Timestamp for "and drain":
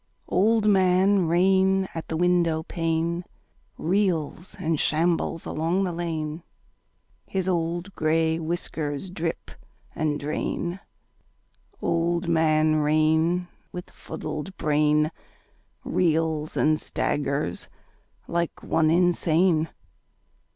9.93-10.79